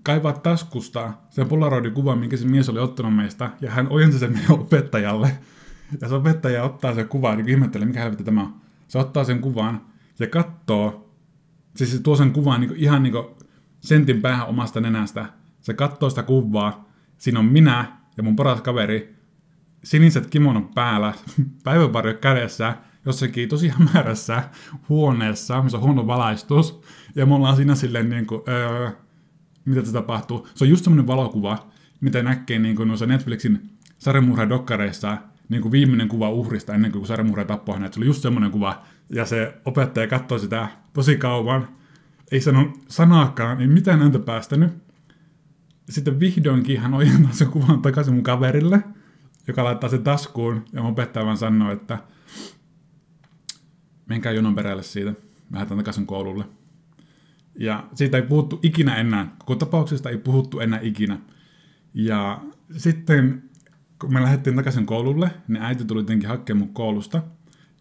kaivaa 0.04 0.34
taskusta 0.34 1.14
sen 1.30 1.48
polaroidin 1.48 1.94
kuvan, 1.94 2.18
minkä 2.18 2.38
se 2.38 2.48
mies 2.48 2.70
oli 2.70 2.80
ottanut 2.80 3.16
meistä, 3.16 3.50
ja 3.62 3.72
hän 3.72 3.88
ojensi 3.90 4.20
sen 4.20 4.34
meidän 4.34 4.52
opettajalle. 4.52 5.38
Ja 6.02 6.10
se 6.10 6.16
opettaja 6.16 6.64
ottaa 6.64 6.96
sen 6.96 7.08
kuvan, 7.08 7.38
niin 7.38 7.50
ihmettelee, 7.50 7.88
mikä 7.88 8.00
helvetti 8.00 8.24
tämä 8.24 8.42
on. 8.42 8.56
Se 8.88 8.98
ottaa 8.98 9.24
sen 9.24 9.42
kuvan 9.42 9.82
ja 10.20 10.28
katsoo, 10.28 11.14
siis 11.76 11.92
se 11.92 12.02
tuo 12.02 12.16
sen 12.16 12.32
kuvan 12.32 12.62
niin 12.62 12.76
ihan 12.76 13.04
niin 13.04 13.14
sentin 13.80 14.22
päähän 14.22 14.48
omasta 14.48 14.82
nenästä. 14.82 15.26
Se 15.62 15.74
katsoo 15.74 16.10
sitä 16.10 16.24
kuvaa, 16.24 16.89
siinä 17.20 17.40
on 17.40 17.46
minä 17.46 17.86
ja 18.18 18.24
mun 18.24 18.36
paras 18.36 18.62
kaveri, 18.62 19.16
siniset 19.84 20.28
kimonon 20.28 20.70
päällä, 20.76 21.14
päivänvarjo 21.64 22.14
kädessä, 22.14 22.76
jossakin 23.06 23.50
tosi 23.50 23.68
hämärässä 23.68 24.44
huoneessa, 24.90 25.64
missä 25.64 25.78
on 25.78 25.84
huono 25.84 26.08
valaistus, 26.08 26.82
ja 27.16 27.26
me 27.26 27.36
ollaan 27.36 27.56
siinä 27.56 27.76
silleen 27.76 28.10
niin 28.10 28.28
kuin, 28.28 28.42
öö, 28.48 28.90
mitä 29.66 29.86
se 29.86 29.94
tapahtuu. 29.94 30.48
Se 30.56 30.64
on 30.64 30.70
just 30.70 30.84
semmoinen 30.84 31.08
valokuva, 31.08 31.70
mitä 32.02 32.24
näkee 32.24 32.60
niin 32.60 32.76
noissa 32.76 33.06
Netflixin 33.06 33.70
sarjamurha-dokkareissa, 33.98 35.18
niin 35.50 35.62
kuin 35.62 35.72
viimeinen 35.72 36.08
kuva 36.08 36.30
uhrista 36.30 36.74
ennen 36.74 36.92
kuin 36.92 37.08
sarjamurha 37.08 37.46
tappoi 37.46 37.76
hänet. 37.76 37.94
Se 37.94 38.00
oli 38.00 38.06
just 38.06 38.22
semmoinen 38.22 38.52
kuva. 38.52 38.84
Ja 39.10 39.26
se 39.26 39.54
opettaja 39.66 40.08
katsoi 40.08 40.40
sitä 40.40 40.68
tosi 40.94 41.18
kauan, 41.18 41.68
ei 42.32 42.42
sano 42.42 42.74
sanaakaan, 42.88 43.62
ei 43.62 43.68
mitään 43.68 44.02
ääntä 44.02 44.20
päästänyt. 44.20 44.89
Sitten 45.90 46.20
vihdoinkin 46.20 46.80
hän 46.80 46.94
ojentaa 46.94 47.34
sen 47.40 47.48
kuvan 47.48 47.82
takaisin 47.82 48.14
mun 48.14 48.24
kaverille, 48.24 48.84
joka 49.48 49.64
laittaa 49.64 49.90
sen 49.90 50.04
taskuun, 50.04 50.66
ja 50.74 50.82
mun 50.82 50.92
opettaja 50.92 51.26
vaan 51.26 51.38
sanoo, 51.38 51.72
että 51.72 51.98
menkää 54.06 54.32
jonon 54.32 54.56
perälle 54.56 54.84
siitä, 54.84 55.12
mä 55.12 55.16
lähdetään 55.52 55.78
takaisin 55.78 56.06
koululle. 56.06 56.46
Ja 57.56 57.88
siitä 57.94 58.18
ei 58.18 58.24
puhuttu 58.24 58.60
ikinä 58.64 58.96
enää, 58.96 59.36
koko 59.38 59.56
tapauksesta 59.56 60.10
ei 60.10 60.18
puhuttu 60.18 60.60
enää 60.60 60.80
ikinä. 60.82 61.20
Ja 61.94 62.42
sitten 62.78 63.44
kun 64.00 64.14
me 64.14 64.22
lähdettiin 64.22 64.56
takaisin 64.56 64.86
koululle, 64.86 65.32
niin 65.48 65.64
äiti 65.64 65.86
tuli 65.86 66.04
tietenkin 66.04 66.30
hakemaan 66.30 66.66
mun 66.66 66.74
koulusta. 66.74 67.24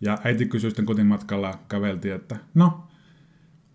Ja 0.01 0.19
äiti 0.25 0.47
kysyi 0.47 0.71
sitten 0.71 0.87
kotimatkalla, 0.87 1.59
käveltiin, 1.69 2.15
että 2.15 2.37
no, 2.55 2.88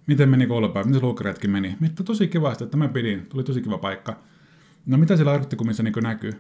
miten 0.07 0.29
meni 0.29 0.47
koulupäivä, 0.47 0.87
miten 0.87 1.01
luokkaretki 1.01 1.47
meni. 1.47 1.77
Mitä 1.79 2.03
tosi 2.03 2.27
kivasti, 2.27 2.63
että 2.63 2.77
mä 2.77 2.87
pidin, 2.87 3.25
tuli 3.25 3.43
tosi 3.43 3.61
kiva 3.61 3.77
paikka. 3.77 4.19
No 4.85 4.97
mitä 4.97 5.15
siellä 5.15 5.31
arktikumissa 5.31 5.83
niin 5.83 5.93
näkyy? 6.01 6.31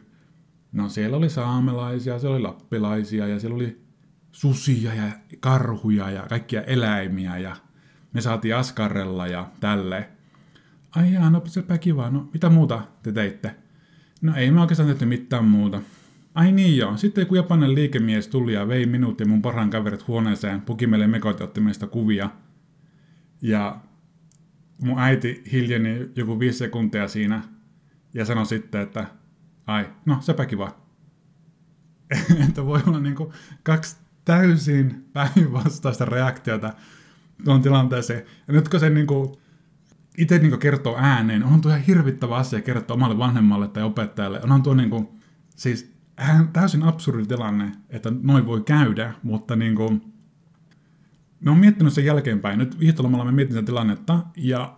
No 0.71 0.89
siellä 0.89 1.17
oli 1.17 1.29
saamelaisia, 1.29 2.19
siellä 2.19 2.35
oli 2.35 2.43
lappilaisia 2.43 3.27
ja 3.27 3.39
siellä 3.39 3.55
oli 3.55 3.81
susia 4.31 4.93
ja 4.93 5.03
karhuja 5.39 6.11
ja 6.11 6.25
kaikkia 6.29 6.61
eläimiä 6.61 7.37
ja 7.37 7.55
me 8.13 8.21
saatiin 8.21 8.55
askarrella 8.55 9.27
ja 9.27 9.49
tälle. 9.59 10.09
Ai 10.95 11.13
jaa, 11.13 11.29
no 11.29 11.41
sepä 11.45 11.77
kiva, 11.77 12.09
no 12.09 12.29
mitä 12.33 12.49
muuta 12.49 12.81
te 13.03 13.11
teitte? 13.11 13.55
No 14.21 14.35
ei 14.35 14.51
me 14.51 14.61
oikeastaan 14.61 14.89
tehty 14.89 15.05
mitään 15.05 15.45
muuta. 15.45 15.81
Ai 16.35 16.51
niin 16.51 16.77
joo, 16.77 16.97
sitten 16.97 17.21
joku 17.21 17.35
japanen 17.35 17.75
liikemies 17.75 18.27
tuli 18.27 18.53
ja 18.53 18.67
vei 18.67 18.85
minut 18.85 19.19
ja 19.19 19.25
mun 19.25 19.41
parhaan 19.41 19.69
kaverit 19.69 20.07
huoneeseen, 20.07 20.61
puki 20.61 20.87
meille 20.87 21.07
mekot 21.07 21.39
ja 21.39 21.43
otti 21.43 21.61
meistä 21.61 21.87
kuvia. 21.87 22.29
Ja 23.43 23.79
mun 24.81 24.99
äiti 24.99 25.43
hiljeni 25.51 26.09
joku 26.15 26.39
viisi 26.39 26.57
sekuntia 26.57 27.07
siinä 27.07 27.43
ja 28.13 28.25
sanoi 28.25 28.45
sitten, 28.45 28.81
että 28.81 29.05
ai, 29.67 29.89
no 30.05 30.17
sepä 30.21 30.45
kiva. 30.45 30.75
että 32.49 32.65
voi 32.65 32.81
olla 32.87 32.99
niinku 32.99 33.33
kaksi 33.63 33.97
täysin 34.25 35.05
päinvastaista 35.13 36.05
reaktiota 36.05 36.73
tuon 37.45 37.61
tilanteeseen. 37.61 38.23
Ja 38.47 38.53
nyt 38.53 38.69
kun 38.69 38.79
se 38.79 38.89
niinku 38.89 39.41
itse 40.17 40.39
niinku 40.39 40.57
kertoo 40.57 40.97
ääneen, 40.97 41.43
on 41.43 41.61
tuo 41.61 41.71
ihan 41.71 41.83
hirvittävä 41.83 42.35
asia 42.35 42.61
kertoa 42.61 42.93
omalle 42.93 43.17
vanhemmalle 43.17 43.67
tai 43.67 43.83
opettajalle. 43.83 44.41
On 44.49 44.63
tuo 44.63 44.73
niinku, 44.73 45.19
siis 45.55 45.93
täysin 46.53 46.83
absurdi 46.83 47.25
tilanne, 47.25 47.71
että 47.89 48.11
noin 48.21 48.45
voi 48.45 48.61
käydä, 48.61 49.13
mutta 49.23 49.55
niinku, 49.55 50.12
me 51.43 51.51
on 51.51 51.57
miettinyt 51.57 51.93
sen 51.93 52.05
jälkeenpäin. 52.05 52.59
Nyt 52.59 52.79
viihtolomalla 52.79 53.25
me 53.25 53.31
mietin 53.31 53.65
tilannetta, 53.65 54.19
ja 54.37 54.77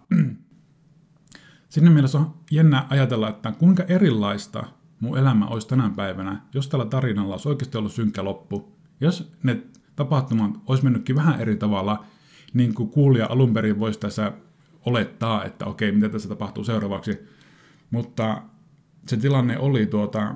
sinne 1.69 1.89
mielessä 1.89 2.17
on 2.17 2.33
jännä 2.51 2.85
ajatella, 2.89 3.29
että 3.29 3.51
kuinka 3.51 3.83
erilaista 3.83 4.63
mun 4.99 5.17
elämä 5.17 5.47
olisi 5.47 5.67
tänä 5.67 5.91
päivänä, 5.95 6.41
jos 6.53 6.67
tällä 6.67 6.85
tarinalla 6.85 7.33
olisi 7.33 7.49
oikeasti 7.49 7.77
ollut 7.77 7.91
synkkä 7.91 8.23
loppu. 8.23 8.75
Jos 9.01 9.31
ne 9.43 9.61
tapahtumat 9.95 10.51
olisi 10.67 10.83
mennytkin 10.83 11.15
vähän 11.15 11.41
eri 11.41 11.55
tavalla, 11.55 12.05
niin 12.53 12.73
kuin 12.73 12.89
kuulija 12.89 13.27
alun 13.29 13.53
perin 13.53 13.79
voisi 13.79 13.99
tässä 13.99 14.31
olettaa, 14.85 15.43
että 15.43 15.65
okei, 15.65 15.91
mitä 15.91 16.09
tässä 16.09 16.29
tapahtuu 16.29 16.63
seuraavaksi. 16.63 17.19
Mutta 17.91 18.41
se 19.07 19.17
tilanne 19.17 19.57
oli 19.57 19.85
tuota, 19.85 20.35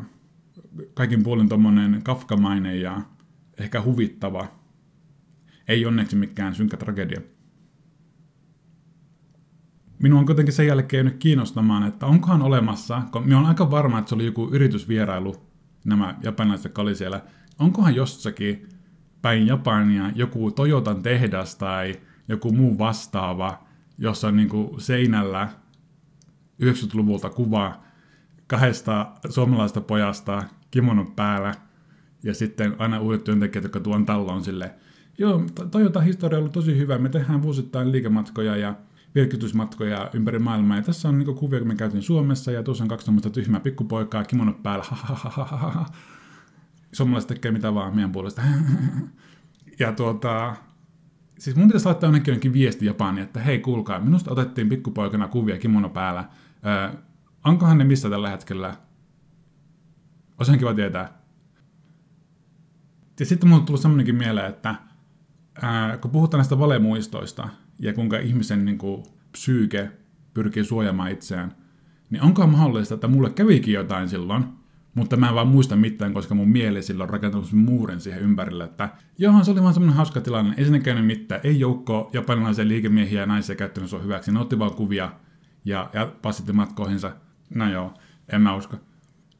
kaikin 0.93 1.23
puolin 1.23 1.49
tuommoinen 1.49 2.01
kafkamainen 2.03 2.81
ja 2.81 3.01
ehkä 3.57 3.81
huvittava. 3.81 4.58
Ei 5.69 5.85
onneksi 5.85 6.15
mikään 6.15 6.55
synkkä 6.55 6.77
tragedia. 6.77 7.21
Minua 9.99 10.19
on 10.19 10.25
kuitenkin 10.25 10.53
sen 10.53 10.67
jälkeen 10.67 11.05
nyt 11.05 11.17
kiinnostamaan, 11.17 11.87
että 11.87 12.05
onkohan 12.05 12.41
olemassa, 12.41 13.01
kun 13.11 13.23
minä 13.23 13.37
olen 13.37 13.47
aika 13.47 13.71
varma, 13.71 13.99
että 13.99 14.09
se 14.09 14.15
oli 14.15 14.25
joku 14.25 14.49
yritysvierailu, 14.51 15.35
nämä 15.85 16.15
japanilaiset, 16.23 16.63
jotka 16.63 16.81
oli 16.81 16.95
siellä, 16.95 17.21
onkohan 17.59 17.95
jossakin 17.95 18.69
päin 19.21 19.47
Japania 19.47 20.11
joku 20.15 20.51
Toyotan 20.51 21.03
tehdas 21.03 21.55
tai 21.55 21.95
joku 22.27 22.51
muu 22.51 22.77
vastaava, 22.77 23.63
jossa 23.97 24.27
on 24.27 24.35
niin 24.35 24.49
kuin 24.49 24.81
seinällä 24.81 25.49
90-luvulta 26.63 27.29
kuva 27.29 27.79
kahdesta 28.47 29.11
suomalaista 29.29 29.81
pojasta 29.81 30.43
kimonon 30.71 31.11
päällä, 31.11 31.53
ja 32.23 32.33
sitten 32.33 32.75
aina 32.79 32.99
uudet 32.99 33.23
työntekijät, 33.23 33.63
jotka 33.63 33.79
tuon 33.79 34.05
talloon 34.05 34.43
sille, 34.43 34.75
joo, 35.19 35.43
Toyota 35.71 36.01
historia 36.01 36.37
on 36.37 36.39
ollut 36.39 36.53
tosi 36.53 36.77
hyvä, 36.77 36.97
me 36.97 37.09
tehdään 37.09 37.41
vuosittain 37.41 37.91
liikematkoja 37.91 38.55
ja 38.55 38.75
virkitysmatkoja 39.15 40.09
ympäri 40.13 40.39
maailmaa, 40.39 40.77
ja 40.77 40.83
tässä 40.83 41.09
on 41.09 41.19
niin 41.19 41.35
kuvia, 41.35 41.59
kun 41.59 41.67
me 41.67 41.75
käytiin 41.75 42.03
Suomessa, 42.03 42.51
ja 42.51 42.63
tuossa 42.63 42.83
on 42.83 42.87
kaksi 42.87 43.05
tämmöistä 43.05 43.29
tyhmää 43.29 43.59
pikkupoikaa 43.59 44.23
kimono 44.23 44.53
päällä, 44.53 44.85
Suomalaiset 46.91 47.27
tekee 47.27 47.51
mitä 47.51 47.73
vaan 47.73 47.95
meidän 47.95 48.11
puolesta. 48.11 48.41
ja 49.79 49.91
tuota, 49.91 50.55
siis 51.39 51.55
mun 51.55 51.67
pitäisi 51.67 51.85
laittaa 51.85 52.07
jonnekin 52.07 52.31
jonnekin 52.31 52.53
viesti 52.53 52.85
Japaniin, 52.85 53.23
että 53.23 53.39
hei 53.39 53.59
kuulkaa, 53.59 53.99
minusta 53.99 54.31
otettiin 54.31 54.69
pikkupoikana 54.69 55.27
kuvia 55.27 55.57
kimono 55.57 55.89
päällä. 55.89 56.29
Öö, 56.65 56.99
onkohan 57.45 57.77
ne 57.77 57.83
missä 57.83 58.09
tällä 58.09 58.29
hetkellä? 58.29 58.75
Olisi 60.37 60.57
kiva 60.57 60.73
tietää. 60.73 61.19
Ja 63.19 63.25
sitten 63.25 63.49
mulle 63.49 63.59
on 63.59 63.65
tullut 63.65 63.81
semmoinenkin 63.81 64.15
mieleen, 64.15 64.49
että 64.49 64.75
ää, 65.61 65.97
kun 65.97 66.11
puhutaan 66.11 66.39
näistä 66.39 66.59
valemuistoista 66.59 67.49
ja 67.79 67.93
kuinka 67.93 68.17
ihmisen 68.17 68.65
niin 68.65 68.77
kuin, 68.77 69.03
psyyke 69.31 69.91
pyrkii 70.33 70.63
suojamaan 70.63 71.11
itseään, 71.11 71.55
niin 72.09 72.21
onkohan 72.21 72.49
mahdollista, 72.49 72.93
että 72.93 73.07
mulle 73.07 73.29
kävikin 73.29 73.73
jotain 73.73 74.09
silloin, 74.09 74.45
mutta 74.93 75.17
mä 75.17 75.29
en 75.29 75.35
vaan 75.35 75.47
muista 75.47 75.75
mitään, 75.75 76.13
koska 76.13 76.35
mun 76.35 76.49
mieli 76.49 76.83
silloin 76.83 77.07
on 77.07 77.13
rakentanut 77.13 77.51
muurin 77.51 77.99
siihen 77.99 78.21
ympärille, 78.21 78.63
että 78.63 78.89
johan 79.17 79.45
se 79.45 79.51
oli 79.51 79.63
vaan 79.63 79.73
semmoinen 79.73 79.95
hauska 79.95 80.21
tilanne, 80.21 80.53
ei 80.57 80.63
sinne 80.63 80.79
käynyt 80.79 81.05
mitään, 81.05 81.41
ei 81.43 81.59
joukko 81.59 82.09
japanilaisia 82.13 82.67
liikemiehiä 82.67 83.19
ja 83.19 83.25
naisia 83.25 83.55
käyttänyt 83.55 83.89
sua 83.89 83.99
hyväksi, 83.99 84.31
ne 84.31 84.39
otti 84.39 84.59
vaan 84.59 84.73
kuvia 84.73 85.11
ja, 85.65 85.89
ja 85.93 86.11
passitti 86.21 86.53
matkoihinsa. 86.53 87.11
No 87.55 87.71
joo, 87.71 87.93
en 88.33 88.41
mä 88.41 88.55
usko. 88.55 88.77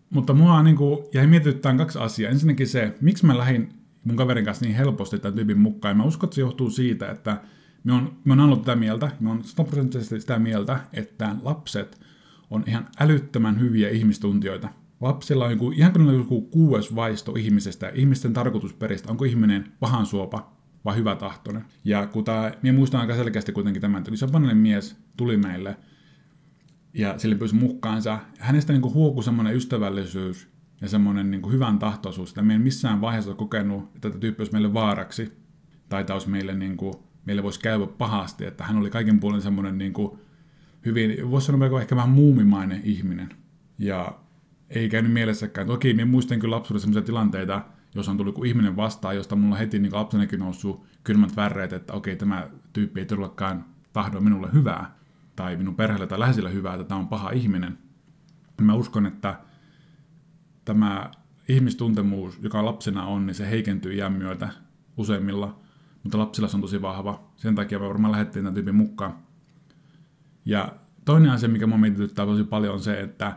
Mutta 0.09 0.33
mua 0.33 0.63
niin 0.63 0.75
kuin, 0.75 0.99
jäi 1.13 1.27
mietityttämään 1.27 1.77
kaksi 1.77 1.99
asiaa. 1.99 2.31
Ensinnäkin 2.31 2.67
se, 2.67 2.95
miksi 3.01 3.25
mä 3.25 3.37
lähdin 3.37 3.78
mun 4.09 4.17
kaverin 4.17 4.45
kanssa 4.45 4.65
niin 4.65 4.75
helposti 4.75 5.19
tämän 5.19 5.35
tyypin 5.35 5.59
mukaan. 5.59 5.97
Mä 5.97 6.03
uskon, 6.03 6.27
että 6.27 6.35
se 6.35 6.41
johtuu 6.41 6.69
siitä, 6.69 7.11
että 7.11 7.41
me 7.83 7.93
on, 7.93 8.17
me 8.25 8.33
on 8.33 8.39
ollut 8.39 8.61
tätä 8.61 8.75
mieltä, 8.75 9.11
me 9.19 9.29
on 9.29 9.43
sataprosenttisesti 9.43 10.21
sitä 10.21 10.39
mieltä, 10.39 10.79
että 10.93 11.35
lapset 11.41 12.01
on 12.49 12.63
ihan 12.67 12.87
älyttömän 12.99 13.59
hyviä 13.59 13.89
ihmistuntijoita 13.89 14.69
lapsilla 15.01 15.45
on 15.45 15.51
joku, 15.51 15.71
ihan 15.71 15.93
kuin 15.93 16.15
joku 16.15 16.41
kuues 16.41 16.95
vaisto 16.95 17.33
ihmisestä, 17.37 17.91
ihmisten 17.95 18.33
tarkoitusperistä, 18.33 19.11
onko 19.11 19.25
ihminen 19.25 19.71
pahan 19.79 20.05
suopa 20.05 20.51
vai 20.85 20.95
hyvä 20.95 21.15
tahtoinen. 21.15 21.65
Ja 21.83 22.07
kun 22.07 22.23
tämä, 22.23 22.51
minä 22.61 22.77
muistan 22.77 23.01
aika 23.01 23.15
selkeästi 23.15 23.51
kuitenkin 23.51 23.81
tämän, 23.81 23.99
että 23.99 24.11
japanilainen 24.21 24.63
mies 24.63 24.95
tuli 25.17 25.37
meille 25.37 25.77
ja 26.93 27.19
sille 27.19 27.35
pyysi 27.35 27.55
mukaansa. 27.55 28.19
Hänestä 28.39 28.73
niin 28.73 28.93
huokui 28.93 29.23
semmoinen 29.23 29.55
ystävällisyys 29.55 30.48
ja 30.81 30.89
semmoinen 30.89 31.31
niin 31.31 31.51
hyvän 31.51 31.79
tahtoisuus, 31.79 32.29
että 32.29 32.41
me 32.41 32.53
ei 32.53 32.59
missään 32.59 33.01
vaiheessa 33.01 33.31
ole 33.31 33.37
kokenut, 33.37 33.83
että 33.83 33.99
tätä 33.99 34.19
tyyppi 34.19 34.41
olisi 34.41 34.53
meille 34.53 34.73
vaaraksi 34.73 35.33
tai 35.89 36.03
tämä 36.03 36.15
olisi 36.15 36.29
meille, 36.29 36.53
niin 36.53 36.77
kuin, 36.77 36.93
meille 37.25 37.43
voisi 37.43 37.59
käydä 37.59 37.87
pahasti, 37.87 38.45
että 38.45 38.63
hän 38.63 38.77
oli 38.77 38.89
kaiken 38.89 39.19
puolen 39.19 39.41
semmoinen 39.41 39.77
niin 39.77 39.93
kuin, 39.93 40.19
hyvin, 40.85 41.31
voisi 41.31 41.47
sanoa 41.47 41.81
ehkä 41.81 41.95
vähän 41.95 42.09
muumimainen 42.09 42.81
ihminen. 42.83 43.29
Ja 43.77 44.19
ei 44.69 44.89
käynyt 44.89 45.13
mielessäkään. 45.13 45.67
Toki 45.67 45.93
minä 45.93 46.05
muistan 46.05 46.39
kyllä 46.39 46.55
lapsuudessa 46.55 46.85
sellaisia 46.85 47.05
tilanteita, 47.05 47.61
jos 47.95 48.09
on 48.09 48.17
tullut 48.17 48.35
joku 48.35 48.43
ihminen 48.43 48.75
vastaan, 48.75 49.15
josta 49.15 49.35
mulla 49.35 49.55
heti 49.55 49.79
niin 49.79 49.93
lapsenakin 49.93 50.39
noussut 50.39 50.83
kylmät 51.03 51.35
värreet, 51.35 51.73
että 51.73 51.93
okei, 51.93 52.15
tämä 52.15 52.49
tyyppi 52.73 52.99
ei 52.99 53.05
todellakaan 53.05 53.65
tahdo 53.93 54.19
minulle 54.19 54.49
hyvää, 54.53 54.95
tai 55.35 55.57
minun 55.57 55.75
perheelle 55.75 56.07
tai 56.07 56.19
läheisille 56.19 56.53
hyvää, 56.53 56.73
että 56.73 56.85
tämä 56.85 56.99
on 56.99 57.07
paha 57.07 57.29
ihminen. 57.29 57.77
Mä 58.61 58.73
uskon, 58.73 59.05
että 59.05 59.39
tämä 60.69 61.11
ihmistuntemus, 61.47 62.39
joka 62.41 62.65
lapsena 62.65 63.05
on, 63.05 63.25
niin 63.25 63.35
se 63.35 63.49
heikentyy 63.49 63.93
iän 63.93 64.13
myötä 64.13 64.49
useimmilla, 64.97 65.59
mutta 66.03 66.17
lapsilla 66.17 66.47
se 66.47 66.57
on 66.57 66.61
tosi 66.61 66.81
vahva. 66.81 67.23
Sen 67.35 67.55
takia 67.55 67.79
me 67.79 67.87
varmaan 67.87 68.11
lähdettiin 68.11 68.43
tämän 68.43 68.53
tyypin 68.53 68.75
mukaan. 68.75 69.15
Ja 70.45 70.75
toinen 71.05 71.31
asia, 71.31 71.49
mikä 71.49 71.67
mua 71.67 71.77
mietityttää 71.77 72.25
tosi 72.25 72.43
paljon, 72.43 72.73
on 72.73 72.79
se, 72.79 72.99
että 72.99 73.35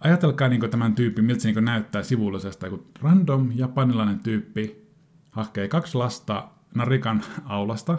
ajatelkaa 0.00 0.48
niin 0.48 0.70
tämän 0.70 0.94
tyypin, 0.94 1.24
miltä 1.24 1.42
se 1.42 1.52
niin 1.52 1.64
näyttää 1.64 2.02
sivullisesta, 2.02 2.70
kun 2.70 2.86
random 3.00 3.50
japanilainen 3.54 4.18
tyyppi 4.18 4.88
hakee 5.30 5.68
kaksi 5.68 5.98
lasta 5.98 6.48
Narikan 6.74 7.22
aulasta 7.44 7.98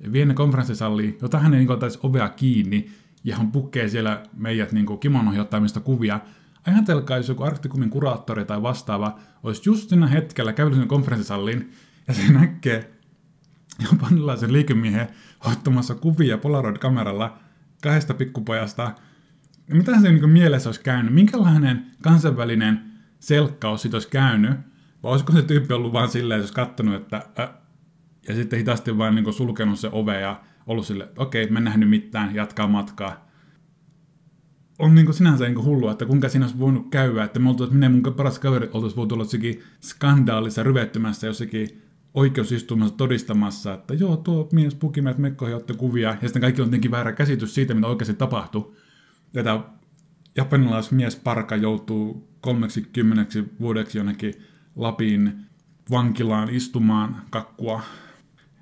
ja 0.00 0.12
vie 0.12 0.24
ne 0.24 0.34
konferenssisalliin, 0.34 1.18
jota 1.22 1.38
hän 1.38 1.54
ei 1.54 1.60
niin 1.60 1.70
ottaisi 1.70 1.98
ovea 2.02 2.28
kiinni 2.28 2.90
ja 3.24 3.36
hän 3.36 3.52
pukkee 3.52 3.88
siellä 3.88 4.22
meidät 4.36 4.72
niin 4.72 4.98
kimonoihin 5.00 5.44
kuvia. 5.84 6.20
Ajatelkaa, 6.66 7.16
jos 7.16 7.28
joku 7.28 7.42
Arktikumin 7.42 7.90
kuraattori 7.90 8.44
tai 8.44 8.62
vastaava 8.62 9.18
olisi 9.42 9.62
just 9.66 9.88
siinä 9.88 10.06
hetkellä 10.06 10.52
käynyt 10.52 10.74
sinne 10.74 10.86
konferenssisalliin 10.86 11.72
ja 12.08 12.14
se 12.14 12.32
näkee 12.32 12.92
japanilaisen 13.92 14.52
liikemiehen 14.52 15.08
ottamassa 15.44 15.94
kuvia 15.94 16.38
Polaroid-kameralla 16.38 17.38
kahdesta 17.82 18.14
pikkupojasta. 18.14 18.94
Mitä 19.72 20.00
se 20.00 20.12
niin 20.12 20.30
mielessä 20.30 20.68
olisi 20.68 20.80
käynyt? 20.80 21.14
Minkälainen 21.14 21.86
kansainvälinen 22.02 22.92
selkkaus 23.20 23.82
siitä 23.82 23.96
olisi 23.96 24.08
käynyt? 24.08 24.52
Vai 25.02 25.12
olisiko 25.12 25.32
se 25.32 25.42
tyyppi 25.42 25.74
ollut 25.74 25.92
vaan 25.92 26.08
silleen, 26.08 26.40
jos 26.40 26.52
katsonut, 26.52 26.94
että 26.94 27.26
äh, 27.40 27.48
ja 28.28 28.34
sitten 28.34 28.58
hitaasti 28.58 28.98
vaan 28.98 29.14
niin 29.14 29.32
sulkenut 29.32 29.78
se 29.78 29.88
ove 29.92 30.20
ja 30.20 30.40
ollut 30.66 30.86
sille, 30.86 31.08
okei, 31.16 31.44
okay, 31.44 31.52
mä 31.52 31.58
en 31.58 31.64
nähnyt 31.64 31.90
mitään, 31.90 32.34
jatkaa 32.34 32.68
matkaa. 32.68 33.31
On 34.82 34.94
niin 34.94 35.14
sinänsä 35.14 35.44
niin 35.44 35.64
hullua, 35.64 35.92
että 35.92 36.06
kuinka 36.06 36.28
siinä 36.28 36.46
olisi 36.46 36.58
voinut 36.58 36.90
käydä, 36.90 37.24
että 37.24 37.38
me 37.38 37.48
oltaisiin, 37.48 37.76
minä 37.76 37.88
mun 37.88 38.14
paras 38.16 38.38
kaveri 38.38 38.70
oltaisiin 38.72 38.96
voitu 38.96 39.14
olla 39.14 39.24
jossakin 39.24 39.62
skandaalissa 39.80 40.62
ryvettymässä 40.62 41.26
jossakin 41.26 41.82
oikeusistumassa 42.14 42.96
todistamassa, 42.96 43.74
että 43.74 43.94
joo, 43.94 44.16
tuo 44.16 44.48
mies 44.52 44.74
puki 44.74 45.02
meidät 45.02 45.18
mekkoihin 45.18 45.56
otti 45.56 45.74
kuvia, 45.74 46.16
ja 46.22 46.28
sitten 46.28 46.42
kaikki 46.42 46.62
on 46.62 46.66
jotenkin 46.66 46.90
väärä 46.90 47.12
käsitys 47.12 47.54
siitä, 47.54 47.74
mitä 47.74 47.86
oikeasti 47.86 48.14
tapahtui. 48.14 48.72
Ja 49.34 49.44
tämä 49.44 49.64
japanilaismies 50.36 51.16
parka 51.16 51.56
joutuu 51.56 52.28
30 52.40 53.38
vuodeksi 53.60 53.98
jonnekin 53.98 54.34
Lapin 54.76 55.32
vankilaan 55.90 56.50
istumaan 56.50 57.22
kakkua, 57.30 57.80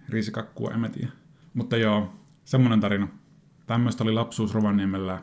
riisikakkua, 0.09 0.71
en 0.71 0.81
mä 0.81 0.89
tiedä. 0.89 1.13
Mutta 1.55 1.77
joo, 1.77 2.13
semmoinen 2.45 2.81
tarina. 2.81 3.09
Tämmöistä 3.67 4.05
oli 4.05 4.13
lapsuus 4.13 4.55
Rovaniemellä 4.55 5.19